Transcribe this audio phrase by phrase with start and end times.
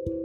[0.00, 0.16] Halo,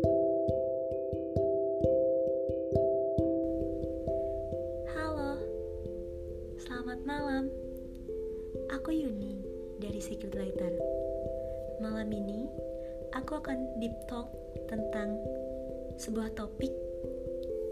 [6.64, 7.52] selamat malam.
[8.72, 9.44] Aku Yuni
[9.84, 10.80] dari Secret Lighter.
[11.84, 12.48] Malam ini,
[13.20, 14.32] aku akan deep talk
[14.72, 15.20] tentang
[16.00, 16.72] sebuah topik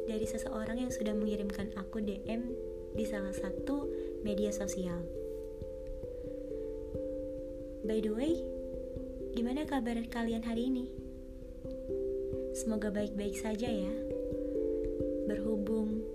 [0.03, 2.51] dari seseorang yang sudah mengirimkan aku DM
[2.99, 3.87] di salah satu
[4.27, 5.07] media sosial.
[7.87, 8.43] By the way,
[9.39, 11.02] gimana kabar kalian hari ini?
[12.53, 13.93] Semoga baik-baik saja ya.
[15.25, 16.05] Berhubung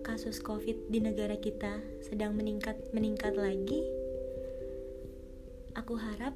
[0.00, 3.84] kasus COVID di negara kita sedang meningkat-meningkat lagi,
[5.76, 6.32] aku harap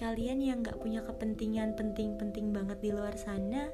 [0.00, 3.68] kalian yang gak punya kepentingan penting-penting banget di luar sana,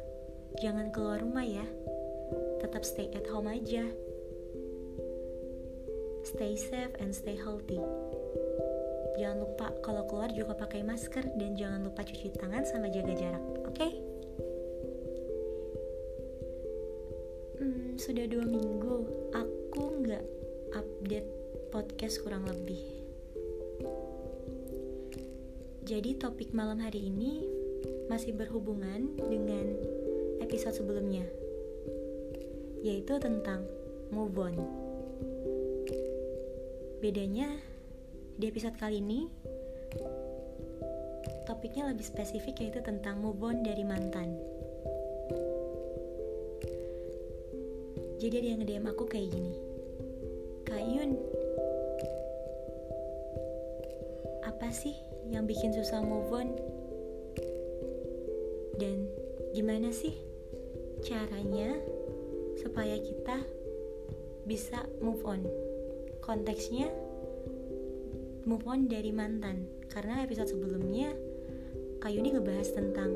[0.58, 1.66] jangan keluar rumah ya.
[2.58, 3.86] Tetap stay at home aja.
[6.26, 7.78] Stay safe and stay healthy.
[9.22, 13.44] Jangan lupa kalau keluar juga pakai masker dan jangan lupa cuci tangan sama jaga jarak,
[13.62, 13.78] oke?
[13.78, 14.05] Okay?
[18.06, 19.02] Sudah dua minggu
[19.34, 20.22] aku nggak
[20.78, 21.26] update
[21.74, 22.78] podcast kurang lebih.
[25.82, 27.42] Jadi topik malam hari ini
[28.06, 29.74] masih berhubungan dengan
[30.38, 31.26] episode sebelumnya,
[32.86, 33.66] yaitu tentang
[34.14, 34.54] move on.
[37.02, 37.58] Bedanya
[38.38, 39.26] di episode kali ini
[41.42, 44.55] topiknya lebih spesifik yaitu tentang move on dari mantan.
[48.16, 49.52] Jadi ada yang nge-DM aku kayak gini.
[50.64, 51.20] Kak Yun,
[54.40, 54.96] apa sih
[55.28, 56.48] yang bikin susah move on?
[58.80, 59.04] Dan
[59.52, 60.16] gimana sih
[61.04, 61.76] caranya
[62.56, 63.36] supaya kita
[64.48, 65.44] bisa move on?
[66.24, 66.88] Konteksnya
[68.48, 69.68] move on dari mantan.
[69.92, 71.12] Karena episode sebelumnya
[72.00, 73.12] Kak Yuni ngebahas tentang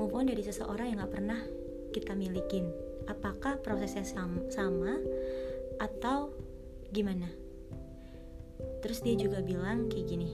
[0.00, 1.40] move on dari seseorang yang gak pernah
[1.92, 4.98] kita milikin apakah prosesnya sama, sama
[5.80, 6.30] atau
[6.92, 7.30] gimana?
[8.82, 10.30] Terus dia juga bilang kayak gini.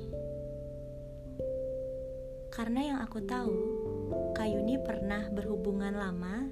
[2.48, 3.54] Karena yang aku tahu
[4.34, 6.48] Kayuni pernah berhubungan lama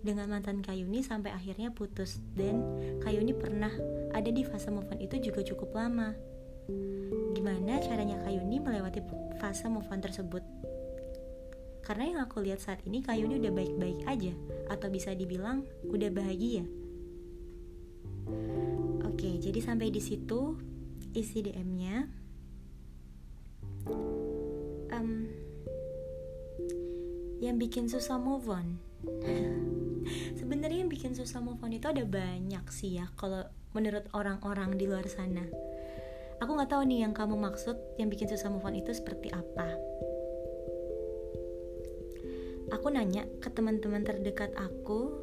[0.00, 2.22] dengan mantan Kayuni sampai akhirnya putus.
[2.36, 2.62] Dan
[3.02, 3.72] Kayuni pernah
[4.14, 6.14] ada di fase move on itu juga cukup lama.
[7.34, 9.00] Gimana caranya Kayuni melewati
[9.40, 10.44] fase move on tersebut
[11.90, 14.30] karena yang aku lihat saat ini Kayuni udah baik-baik aja
[14.70, 16.62] atau bisa dibilang udah bahagia.
[19.10, 20.54] Oke, jadi sampai di situ
[21.18, 22.06] isi DM-nya.
[24.94, 25.34] Um,
[27.42, 28.78] yang bikin susah move on.
[30.38, 33.42] Sebenarnya yang bikin susah move on itu ada banyak sih ya kalau
[33.74, 35.42] menurut orang-orang di luar sana.
[36.38, 39.74] Aku nggak tahu nih yang kamu maksud yang bikin susah move on itu seperti apa
[42.70, 45.20] aku nanya ke teman-teman terdekat aku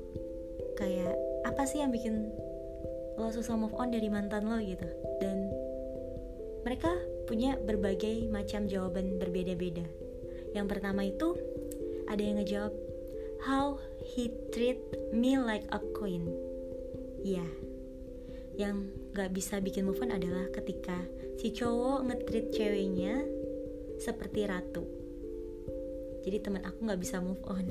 [0.77, 1.15] kayak
[1.47, 2.31] apa sih yang bikin
[3.17, 4.61] lo susah move on dari mantan lo?
[4.61, 4.85] Gitu.
[5.17, 5.49] Dan
[6.61, 6.93] mereka
[7.25, 9.83] punya berbagai macam jawaban berbeda-beda.
[10.53, 11.33] Yang pertama itu
[12.07, 12.73] ada yang ngejawab
[13.43, 14.79] how he treat
[15.11, 16.29] me like a queen.
[17.25, 17.51] Ya yeah.
[18.57, 20.97] yang gak bisa bikin move on adalah ketika
[21.37, 23.21] si cowok ngetreat ceweknya
[24.01, 24.96] seperti ratu
[26.27, 27.63] jadi teman aku nggak bisa move on.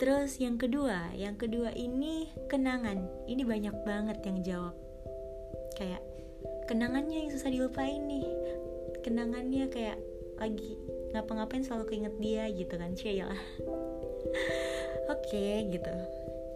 [0.00, 3.28] Terus yang kedua yang kedua ini kenangan.
[3.28, 4.74] Ini banyak banget yang jawab.
[5.76, 6.00] Kayak
[6.64, 8.24] kenangannya yang susah dilupain nih.
[9.04, 10.00] Kenangannya kayak
[10.40, 10.80] lagi
[11.12, 13.28] ngapa-ngapain selalu keinget dia gitu kan cie ya
[15.12, 15.92] oke gitu.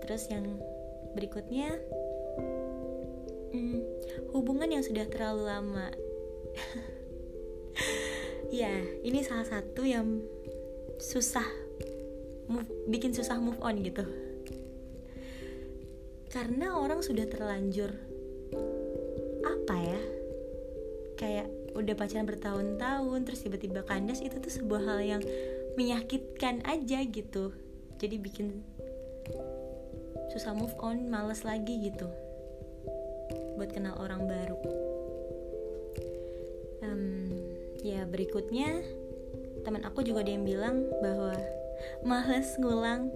[0.00, 0.56] Terus yang
[1.12, 1.76] berikutnya
[3.52, 3.78] hmm,
[4.32, 5.92] hubungan yang sudah terlalu lama
[8.56, 8.72] ya
[9.04, 10.24] ini salah satu yang
[10.96, 11.44] susah
[12.48, 14.08] move, bikin susah move on gitu.
[16.32, 17.92] Karena orang sudah terlanjur
[19.44, 20.00] apa ya?
[21.20, 25.22] Kayak udah pacaran bertahun-tahun terus tiba-tiba kandas itu tuh sebuah hal yang
[25.76, 27.52] menyakitkan aja gitu.
[28.00, 28.64] Jadi bikin
[30.32, 32.08] susah move on males lagi gitu
[33.56, 34.58] buat kenal orang baru.
[36.84, 37.15] Um,
[37.86, 38.82] ya berikutnya
[39.62, 41.34] teman aku juga ada yang bilang bahwa
[42.02, 43.14] males ngulang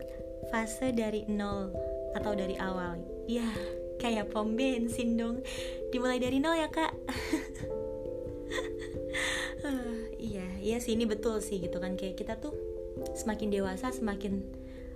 [0.50, 1.74] fase dari nol
[2.14, 2.98] atau dari awal.
[3.26, 3.46] Ya
[3.98, 5.42] kayak pom bensin dong.
[5.94, 6.92] Dimulai dari nol ya kak.
[10.20, 11.96] Iya iya sih ini betul sih gitu kan.
[11.96, 12.54] Kayak kita tuh
[13.16, 14.40] semakin dewasa semakin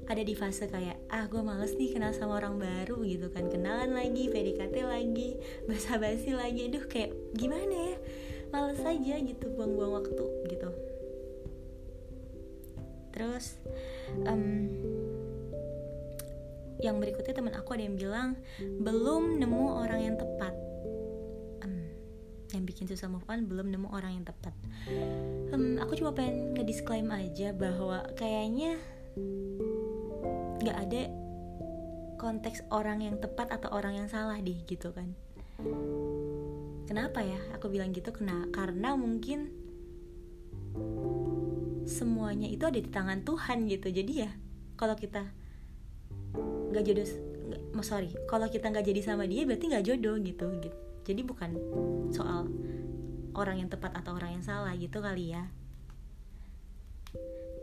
[0.05, 3.49] ada di fase kayak ah gue males nih kenal sama orang baru gitu kan.
[3.49, 5.37] Kenalan lagi PDKT lagi
[5.69, 6.71] basa-basi lagi.
[6.71, 7.97] Aduh kayak gimana ya
[8.55, 10.71] males aja gitu buang-buang waktu gitu.
[13.11, 13.59] Terus
[14.23, 14.71] um,
[16.79, 20.55] yang berikutnya teman aku ada yang bilang belum nemu orang yang tepat.
[21.67, 21.83] Um,
[22.55, 24.55] yang bikin susah move on belum nemu orang yang tepat.
[25.51, 28.79] Um, aku cuma pengen ngedisclaim aja bahwa kayaknya
[30.63, 31.03] nggak ada
[32.19, 35.13] konteks orang yang tepat atau orang yang salah deh gitu kan
[36.85, 38.13] kenapa ya aku bilang gitu?
[38.13, 39.53] Kena karena mungkin
[41.85, 43.89] semuanya itu ada di tangan Tuhan gitu.
[43.93, 44.31] Jadi ya
[44.75, 45.25] kalau kita
[46.75, 47.07] nggak jodoh
[47.75, 50.79] nggak sorry kalau kita nggak jadi sama dia berarti nggak jodoh gitu gitu.
[51.05, 51.51] Jadi bukan
[52.11, 52.49] soal
[53.37, 55.51] orang yang tepat atau orang yang salah gitu kali ya.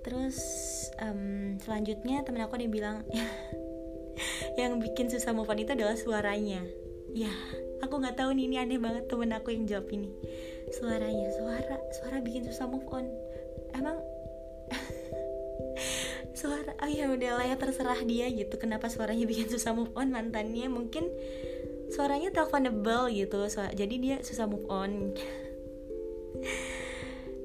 [0.02, 0.38] Terus
[0.98, 2.98] um, selanjutnya temen aku yang bilang
[4.60, 6.62] yang bikin susah move on itu adalah suaranya.
[7.12, 7.34] Ya
[7.81, 10.10] aku nggak tahu nih ini aneh banget temen aku yang jawab ini.
[10.72, 13.10] Suaranya suara suara bikin susah move on.
[13.74, 13.98] Emang
[16.39, 20.69] suara oh ya udahlah ya terserah dia gitu kenapa suaranya bikin susah move on mantannya.
[20.69, 21.10] Mungkin
[21.92, 24.92] suaranya teleponable gitu so, jadi dia susah move on.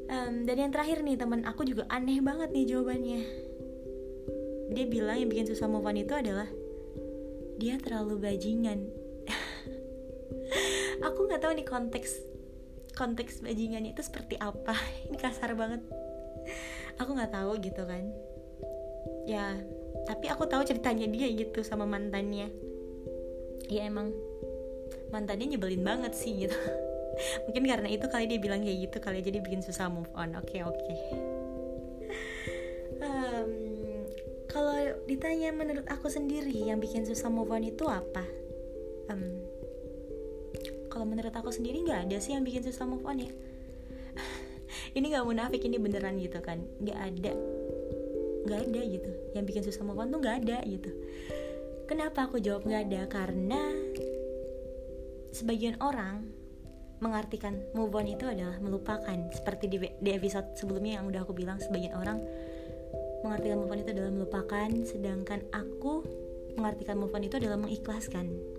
[0.07, 3.21] Um, dan yang terakhir nih teman aku juga aneh banget nih jawabannya.
[4.71, 6.47] Dia bilang yang bikin susah move on itu adalah
[7.59, 8.87] dia terlalu bajingan
[11.27, 12.11] nggak tahu nih konteks
[12.97, 14.73] konteks bajingannya itu seperti apa.
[15.07, 15.85] Ini kasar banget.
[16.97, 18.03] Aku nggak tahu gitu kan.
[19.29, 19.61] Ya
[20.07, 22.49] tapi aku tahu ceritanya dia gitu sama mantannya.
[23.69, 24.15] Ya emang
[25.11, 26.57] mantannya nyebelin banget sih gitu.
[27.49, 30.35] Mungkin karena itu kali dia bilang kayak gitu kali jadi bikin susah move on.
[30.39, 30.81] Oke okay, oke.
[32.97, 33.05] Okay.
[33.13, 33.53] um,
[34.49, 38.25] kalau ditanya menurut aku sendiri yang bikin susah move on itu apa?
[39.13, 39.45] Um,
[40.97, 43.29] kalau menurut aku sendiri nggak ada sih yang bikin susah move on ya.
[44.97, 46.65] Ini nggak munafik ini beneran gitu kan.
[46.81, 47.33] Nggak ada.
[48.49, 49.11] Nggak ada gitu.
[49.37, 50.89] Yang bikin susah move on tuh nggak ada gitu.
[51.85, 53.01] Kenapa aku jawab nggak ada?
[53.13, 53.61] Karena
[55.37, 56.33] sebagian orang
[57.05, 59.21] mengartikan move on itu adalah melupakan.
[59.37, 62.25] Seperti di, di episode sebelumnya yang udah aku bilang sebagian orang
[63.21, 64.69] mengartikan move on itu adalah melupakan.
[64.89, 66.09] Sedangkan aku
[66.57, 68.56] mengartikan move on itu adalah mengikhlaskan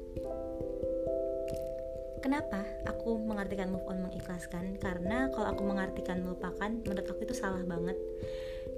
[2.27, 4.75] Kenapa aku mengartikan move on mengikhlaskan?
[4.83, 7.95] Karena kalau aku mengartikan melupakan, menurut aku itu salah banget.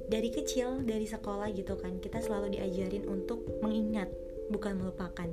[0.06, 4.06] Dari kecil dari sekolah gitu kan kita selalu diajarin untuk mengingat
[4.54, 5.26] bukan melupakan.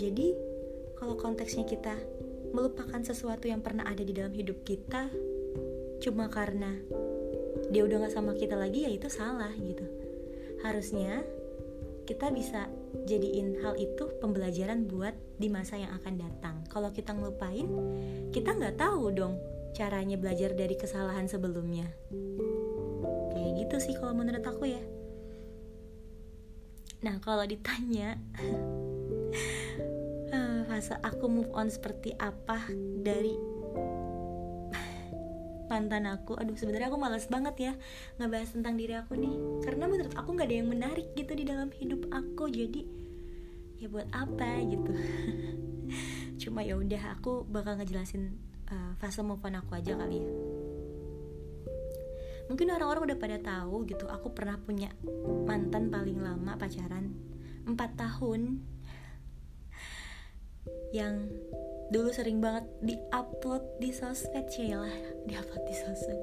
[0.00, 0.32] Jadi
[0.96, 1.92] kalau konteksnya kita
[2.56, 5.12] melupakan sesuatu yang pernah ada di dalam hidup kita
[6.00, 6.72] cuma karena
[7.68, 9.84] dia udah gak sama kita lagi ya itu salah gitu.
[10.64, 11.20] Harusnya
[12.02, 12.66] kita bisa
[13.06, 16.56] jadiin hal itu pembelajaran buat di masa yang akan datang.
[16.66, 17.66] Kalau kita ngelupain
[18.34, 19.38] kita nggak tahu dong
[19.72, 21.86] caranya belajar dari kesalahan sebelumnya.
[23.32, 24.82] Kayak gitu sih kalau menurut aku ya.
[27.02, 28.18] Nah kalau ditanya
[30.34, 32.66] eh, fase aku move on seperti apa
[33.02, 33.51] dari
[35.72, 36.36] mantan aku.
[36.36, 37.72] Aduh sebenarnya aku males banget ya
[38.20, 39.34] ngebahas tentang diri aku nih.
[39.64, 42.52] Karena menurut aku nggak ada yang menarik gitu di dalam hidup aku.
[42.52, 42.84] Jadi
[43.80, 44.92] ya buat apa gitu.
[46.44, 48.36] Cuma ya udah aku bakal ngejelasin
[48.68, 50.30] uh, fase move on aku aja kali ya.
[52.52, 54.92] Mungkin orang-orang udah pada tahu gitu aku pernah punya
[55.48, 57.16] mantan paling lama pacaran.
[57.64, 58.60] 4 tahun.
[60.92, 61.14] Yang
[61.92, 64.96] dulu sering banget di upload di sosmed lah.
[65.28, 66.20] Di upload di sosmed.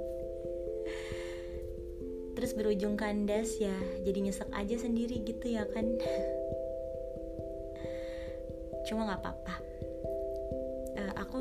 [2.34, 5.86] Terus berujung kandas ya jadi nyesek aja sendiri gitu ya kan?
[8.90, 9.56] Cuma nggak apa-apa.
[10.98, 11.38] Uh, aku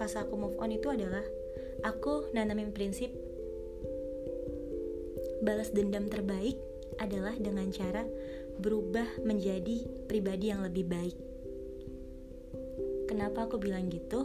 [0.00, 1.22] pas aku move on itu adalah
[1.84, 3.12] aku nanamin prinsip
[5.44, 6.56] balas dendam terbaik
[6.96, 8.04] adalah dengan cara
[8.60, 11.29] berubah menjadi pribadi yang lebih baik.
[13.10, 14.22] Kenapa aku bilang gitu?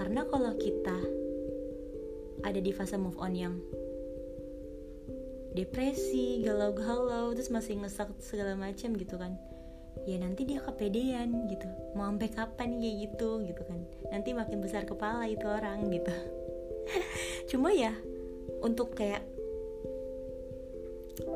[0.00, 0.96] Karena kalau kita
[2.40, 3.60] ada di fase move on yang
[5.52, 9.36] depresi, galau-galau, terus masih ngesak segala macam gitu kan.
[10.08, 11.68] Ya nanti dia kepedean gitu.
[11.92, 13.84] Mau sampai kapan kayak gitu gitu kan.
[14.08, 16.16] Nanti makin besar kepala itu orang gitu.
[17.52, 17.92] Cuma ya
[18.64, 19.20] untuk kayak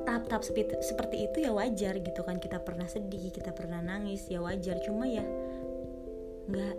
[0.09, 0.43] tahap-tahap
[0.81, 5.07] seperti itu ya wajar gitu kan kita pernah sedih kita pernah nangis ya wajar cuma
[5.07, 5.23] ya
[6.49, 6.77] nggak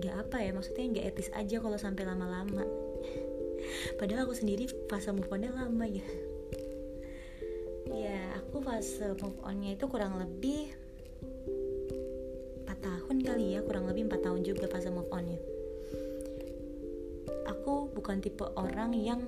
[0.00, 2.64] nggak apa ya maksudnya nggak etis aja kalau sampai lama-lama.
[4.00, 6.06] Padahal aku sendiri fase move onnya lama ya.
[7.92, 10.72] Ya aku fase move onnya itu kurang lebih
[12.64, 15.36] 4 tahun kali ya kurang lebih 4 tahun juga fase move onnya.
[17.44, 19.20] Aku bukan tipe orang yang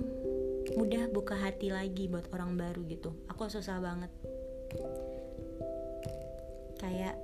[0.73, 3.13] mudah buka hati lagi buat orang baru gitu.
[3.29, 4.09] Aku susah banget.
[6.81, 7.15] Kayak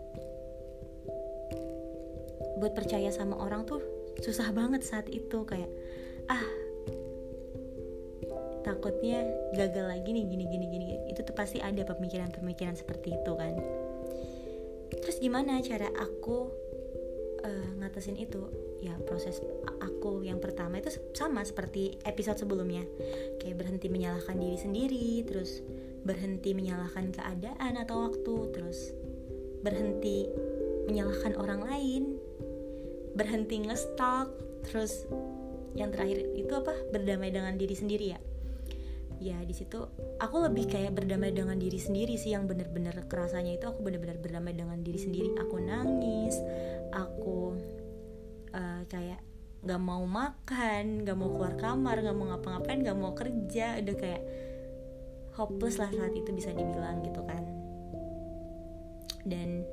[2.59, 3.79] buat percaya sama orang tuh
[4.19, 5.71] susah banget saat itu kayak
[6.27, 6.43] ah
[8.61, 9.23] takutnya
[9.55, 10.87] gagal lagi nih gini gini gini.
[11.09, 13.55] Itu tuh pasti ada pemikiran-pemikiran seperti itu kan.
[14.99, 16.37] Terus gimana cara aku
[17.41, 18.45] uh, ngatasin itu?
[18.79, 19.41] Ya proses
[19.81, 22.85] aku yang pertama itu sama seperti episode sebelumnya.
[23.41, 25.63] Kayak berhenti menyalahkan diri sendiri terus
[26.03, 28.95] berhenti menyalahkan keadaan atau waktu terus
[29.59, 30.29] berhenti
[30.87, 32.03] menyalahkan orang lain
[33.19, 34.31] berhenti ngestalk
[34.63, 35.03] terus
[35.75, 36.71] yang terakhir itu apa?
[36.95, 38.19] Berdamai dengan diri sendiri ya?
[39.19, 39.83] Ya di situ
[40.23, 44.55] aku lebih kayak berdamai dengan diri sendiri sih yang bener-bener kerasanya itu aku bener-bener berdamai
[44.55, 45.35] dengan diri sendiri.
[45.43, 46.39] Aku nangis
[46.95, 47.59] aku
[48.55, 49.19] uh, kayak
[49.59, 53.75] nggak mau makan nggak mau keluar kamar nggak mau ngapa-ngapain nggak mau kerja.
[53.83, 54.23] Udah kayak
[55.35, 57.43] hopeless lah saat itu bisa dibilang gitu kan.
[59.27, 59.67] Dan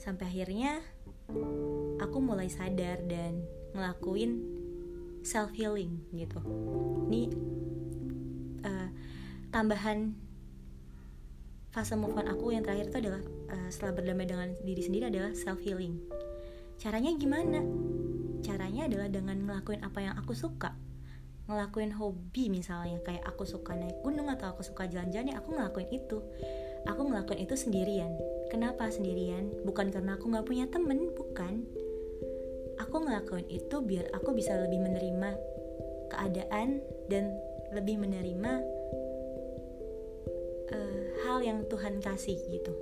[0.00, 0.80] sampai akhirnya
[2.02, 3.42] aku mulai sadar dan
[3.74, 4.40] ngelakuin
[5.26, 6.38] self healing gitu.
[7.10, 7.22] Ini
[8.62, 8.88] uh,
[9.50, 10.14] tambahan
[11.74, 15.36] fase move on aku yang terakhir itu adalah uh, setelah berdamai dengan diri sendiri adalah
[15.36, 16.00] self healing
[16.76, 17.60] caranya gimana?
[18.44, 20.76] Caranya adalah dengan ngelakuin apa yang aku suka.
[21.46, 25.88] Ngelakuin hobi misalnya kayak aku suka naik gunung atau aku suka jalan-jalan ya aku ngelakuin
[25.94, 26.18] itu
[26.86, 28.14] aku ngelakuin itu sendirian.
[28.48, 29.50] Kenapa sendirian?
[29.66, 31.66] Bukan karena aku nggak punya temen bukan.
[32.80, 35.30] Aku ngelakuin itu biar aku bisa lebih menerima
[36.14, 37.34] keadaan dan
[37.74, 38.52] lebih menerima
[40.70, 42.72] uh, hal yang Tuhan kasih gitu.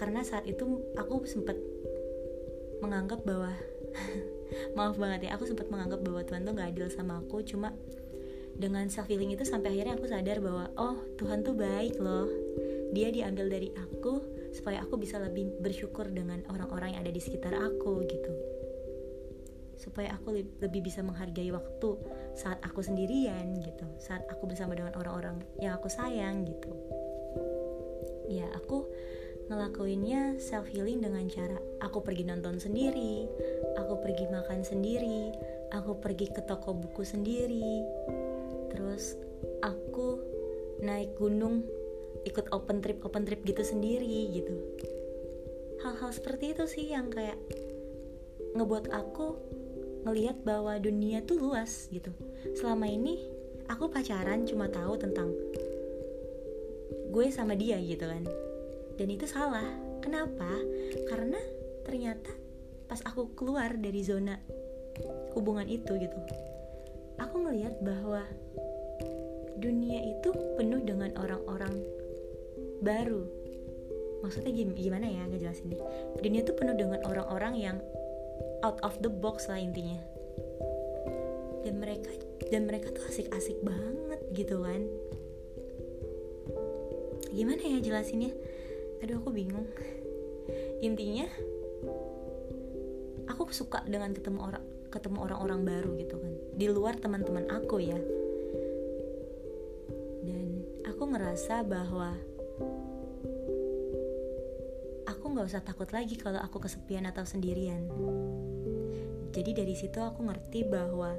[0.00, 0.64] Karena saat itu
[0.96, 1.54] aku sempat
[2.80, 3.52] menganggap bahwa
[4.76, 7.44] maaf banget ya aku sempat menganggap bahwa Tuhan tuh gak adil sama aku.
[7.44, 7.76] Cuma
[8.54, 12.43] dengan self healing itu sampai akhirnya aku sadar bahwa oh Tuhan tuh baik loh
[12.94, 14.22] dia diambil dari aku
[14.54, 18.32] supaya aku bisa lebih bersyukur dengan orang-orang yang ada di sekitar aku gitu.
[19.74, 21.98] Supaya aku lebih bisa menghargai waktu
[22.38, 23.84] saat aku sendirian gitu.
[23.98, 26.70] Saat aku bersama dengan orang-orang yang aku sayang gitu.
[28.30, 28.86] Ya aku
[29.50, 33.28] ngelakuinnya self healing dengan cara aku pergi nonton sendiri,
[33.76, 35.34] aku pergi makan sendiri,
[35.74, 37.84] aku pergi ke toko buku sendiri.
[38.72, 39.18] Terus
[39.60, 40.22] aku
[40.80, 41.66] naik gunung
[42.24, 44.54] ikut open trip open trip gitu sendiri gitu.
[45.84, 47.36] Hal-hal seperti itu sih yang kayak
[48.56, 49.36] ngebuat aku
[50.04, 52.12] ngelihat bahwa dunia tuh luas gitu.
[52.56, 53.20] Selama ini
[53.68, 55.32] aku pacaran cuma tahu tentang
[57.14, 58.26] gue sama dia gitu kan
[58.98, 59.64] dan itu salah
[60.02, 60.50] kenapa
[61.06, 61.38] karena
[61.86, 62.30] ternyata
[62.90, 64.34] pas aku keluar dari zona
[65.32, 66.18] hubungan itu gitu
[67.22, 68.26] aku ngelihat bahwa
[69.62, 71.78] dunia itu penuh dengan orang-orang
[72.84, 73.24] baru.
[74.20, 75.80] Maksudnya gimana ya ngejelasin nih
[76.20, 77.76] dunia itu penuh dengan orang-orang yang
[78.64, 80.00] out of the box lah intinya.
[81.64, 82.12] Dan mereka
[82.48, 84.84] dan mereka tuh asik-asik banget gitu kan.
[87.34, 88.32] Gimana ya jelasinnya?
[89.04, 89.68] Aduh aku bingung.
[90.80, 91.28] Intinya
[93.28, 96.32] aku suka dengan ketemu orang ketemu orang-orang baru gitu kan.
[96.54, 97.98] Di luar teman-teman aku ya.
[100.24, 102.16] Dan aku ngerasa bahwa
[105.34, 107.90] nggak usah takut lagi kalau aku kesepian atau sendirian.
[109.34, 111.10] Jadi dari situ aku ngerti bahwa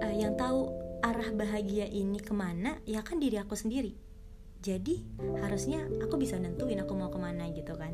[0.00, 0.72] uh, yang tahu
[1.04, 3.92] arah bahagia ini ke mana ya kan diri aku sendiri.
[4.64, 5.04] Jadi
[5.44, 7.92] harusnya aku bisa nentuin aku mau ke mana gitu kan.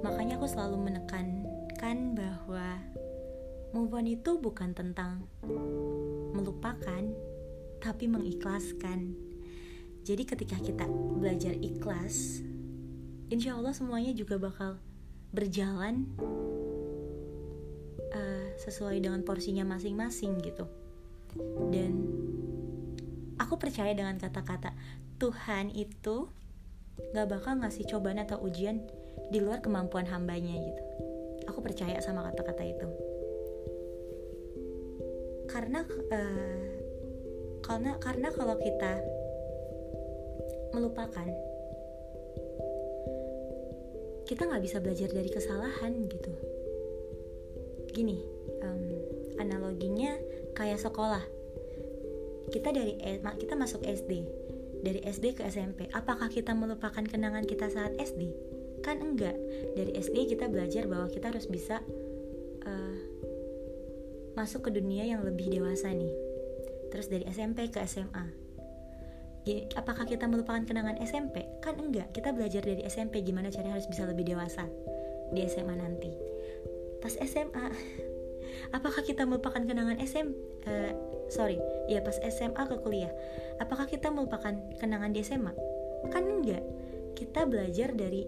[0.00, 2.80] Makanya aku selalu menekankan bahwa
[3.76, 5.28] move on itu bukan tentang
[6.32, 7.04] melupakan
[7.76, 9.25] tapi mengikhlaskan
[10.06, 10.86] jadi ketika kita
[11.18, 12.46] belajar ikhlas
[13.26, 14.78] insya Allah semuanya juga bakal
[15.34, 16.06] berjalan
[18.14, 20.70] uh, sesuai dengan porsinya masing-masing gitu.
[21.74, 22.06] Dan
[23.36, 24.72] aku percaya dengan kata-kata
[25.18, 26.30] Tuhan itu
[27.12, 28.80] gak bakal ngasih cobaan atau ujian
[29.28, 30.82] di luar kemampuan hambanya gitu.
[31.50, 32.88] Aku percaya sama kata-kata itu.
[35.50, 36.66] Karena uh,
[37.66, 39.02] karena karena kalau kita
[40.76, 41.24] melupakan.
[44.28, 46.32] Kita nggak bisa belajar dari kesalahan gitu.
[47.96, 48.20] Gini
[48.60, 48.84] um,
[49.40, 50.12] analoginya
[50.52, 51.24] kayak sekolah.
[52.52, 54.12] Kita dari e, kita masuk SD
[54.84, 58.28] dari SD ke SMP apakah kita melupakan kenangan kita saat SD
[58.84, 59.34] kan enggak.
[59.74, 61.82] Dari SD kita belajar bahwa kita harus bisa
[62.62, 62.98] uh,
[64.38, 66.12] masuk ke dunia yang lebih dewasa nih.
[66.92, 68.45] Terus dari SMP ke SMA
[69.78, 74.02] apakah kita melupakan kenangan SMP kan enggak kita belajar dari SMP gimana caranya harus bisa
[74.02, 74.66] lebih dewasa
[75.30, 76.10] di SMA nanti.
[76.98, 77.66] Pas SMA
[78.76, 80.28] apakah kita melupakan kenangan SM
[80.66, 80.92] uh, eh,
[81.30, 83.12] sorry ya pas SMA ke kuliah
[83.62, 85.52] apakah kita melupakan kenangan di SMA
[86.10, 86.62] kan enggak
[87.14, 88.26] kita belajar dari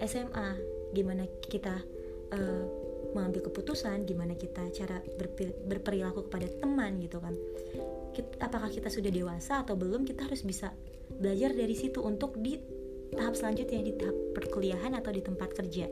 [0.00, 0.48] SMA
[0.96, 1.84] gimana kita
[2.32, 2.64] uh,
[3.12, 5.02] mengambil keputusan gimana kita cara
[5.66, 7.34] berperilaku kepada teman gitu kan
[8.50, 10.74] apakah kita sudah dewasa atau belum kita harus bisa
[11.22, 12.58] belajar dari situ untuk di
[13.14, 15.86] tahap selanjutnya di tahap perkuliahan atau di tempat kerja.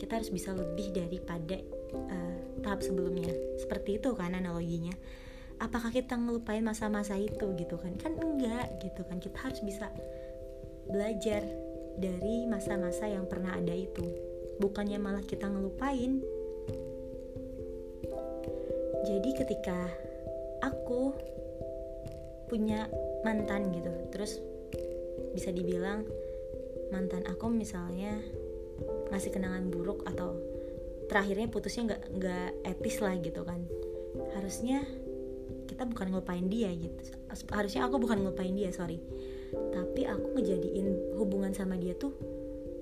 [0.00, 1.60] Kita harus bisa lebih daripada
[1.92, 3.28] uh, tahap sebelumnya.
[3.60, 4.96] Seperti itu kan analoginya.
[5.60, 7.92] Apakah kita ngelupain masa-masa itu gitu kan?
[8.00, 9.20] Kan enggak gitu kan.
[9.20, 9.92] Kita harus bisa
[10.88, 11.44] belajar
[12.00, 14.02] dari masa-masa yang pernah ada itu.
[14.58, 16.24] Bukannya malah kita ngelupain.
[19.06, 19.92] Jadi ketika
[20.64, 21.12] aku
[22.52, 22.84] punya
[23.24, 23.88] mantan gitu.
[24.12, 24.36] Terus
[25.32, 26.04] bisa dibilang
[26.92, 28.20] mantan aku misalnya
[29.08, 30.36] ngasih kenangan buruk atau
[31.08, 33.64] terakhirnya putusnya nggak nggak etis lah gitu kan.
[34.36, 34.84] Harusnya
[35.64, 37.00] kita bukan ngelupain dia gitu.
[37.48, 39.00] Harusnya aku bukan ngelupain dia sorry.
[39.52, 42.12] Tapi aku ngejadiin hubungan sama dia tuh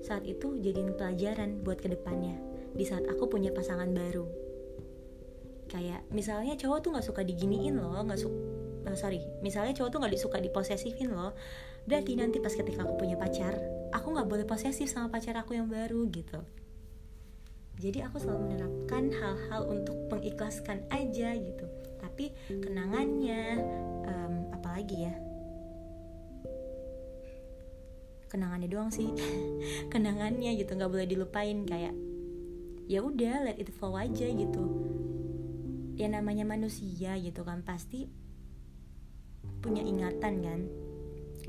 [0.03, 2.35] saat itu jadiin pelajaran buat ke depannya.
[2.75, 4.27] Di saat aku punya pasangan baru.
[5.71, 8.50] Kayak misalnya cowok tuh nggak suka diginiin loh nggak suka
[8.87, 11.33] uh, sorry misalnya cowok tuh nggak disuka diposesifin loh.
[11.85, 13.57] Berarti nanti pas ketika aku punya pacar
[13.91, 16.39] aku nggak boleh posesif sama pacar aku yang baru gitu.
[17.81, 21.65] Jadi aku selalu menerapkan hal-hal untuk mengikhlaskan aja gitu.
[21.97, 23.57] Tapi kenangannya
[24.05, 25.15] um, apalagi ya?
[28.29, 29.11] Kenangannya doang sih.
[29.93, 31.65] Kenangannya gitu nggak boleh dilupain.
[31.65, 31.97] Kayak
[32.85, 34.63] ya udah let it flow aja gitu.
[35.97, 37.65] Ya namanya manusia gitu kan.
[37.65, 38.07] Pasti
[39.61, 40.59] punya ingatan kan?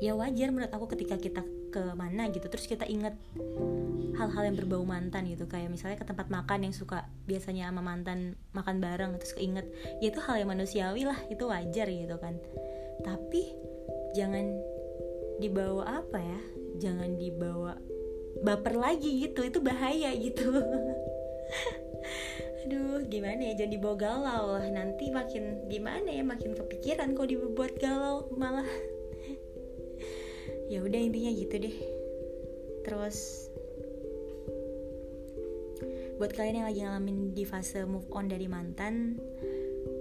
[0.01, 3.17] Ya wajar menurut aku ketika kita ke mana gitu terus kita inget
[4.21, 5.49] hal-hal yang berbau mantan gitu.
[5.49, 9.69] Kayak misalnya ke tempat makan yang suka biasanya sama mantan makan bareng terus keinget
[10.05, 12.37] ya itu hal yang manusiawi lah itu wajar gitu kan.
[13.05, 13.43] Tapi
[14.13, 14.45] jangan
[15.41, 16.41] dibawa apa ya
[16.79, 17.75] jangan dibawa
[18.47, 20.51] baper lagi gitu itu bahaya gitu
[22.63, 24.67] aduh gimana ya jadi bawa galau lah.
[24.71, 28.67] Nanti makin gimana ya makin kepikiran kok dibuat galau malah.
[30.71, 31.77] Ya udah intinya gitu deh.
[32.87, 33.49] Terus
[36.17, 39.19] buat kalian yang lagi ngalamin di fase move on dari mantan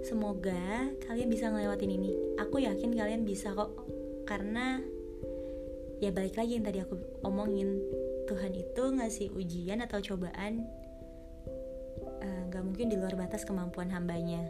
[0.06, 2.10] semoga kalian bisa ngelewatin ini.
[2.38, 3.74] Aku yakin kalian bisa kok
[4.24, 4.78] karena
[5.98, 6.94] ya balik lagi yang tadi aku
[7.26, 7.82] omongin.
[8.22, 10.64] Tuhan itu ngasih ujian atau cobaan
[12.52, 14.44] gak mungkin di luar batas kemampuan hambanya.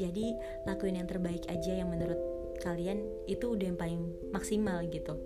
[0.00, 0.32] Jadi
[0.64, 2.16] lakuin yang terbaik aja yang menurut
[2.64, 4.00] kalian itu udah yang paling
[4.32, 5.20] maksimal gitu.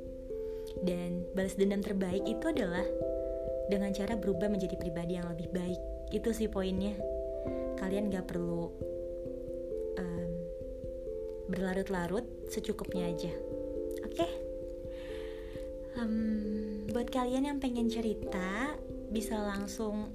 [0.82, 2.82] Dan balas dendam terbaik itu adalah
[3.70, 5.80] dengan cara berubah menjadi pribadi yang lebih baik.
[6.10, 6.98] Itu sih poinnya.
[7.78, 8.74] Kalian gak perlu
[10.02, 10.30] um,
[11.46, 13.30] berlarut-larut secukupnya aja.
[14.02, 14.18] Oke?
[14.18, 14.30] Okay?
[15.98, 18.74] um, buat kalian yang pengen cerita
[19.10, 20.10] bisa langsung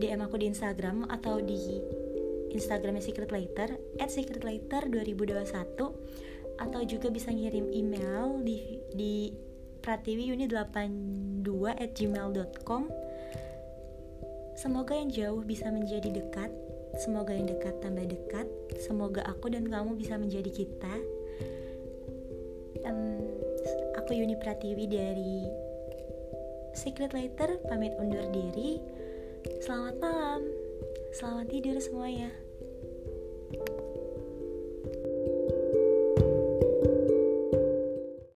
[0.00, 1.60] DM aku di Instagram atau di
[2.50, 5.76] Instagramnya Secret Later at Secret Later 2021
[6.60, 9.14] atau juga bisa ngirim email di di
[9.80, 12.82] pratiwiuni82 at gmail.com
[14.60, 16.52] Semoga yang jauh bisa menjadi dekat
[17.00, 18.44] Semoga yang dekat tambah dekat
[18.76, 20.94] Semoga aku dan kamu bisa menjadi kita.
[22.84, 23.24] Um,
[24.04, 25.48] Aku Yuni Pratiwi dari
[26.76, 28.99] Secret Later pamit undur diri
[29.60, 30.40] Selamat malam,
[31.12, 32.32] selamat tidur semuanya.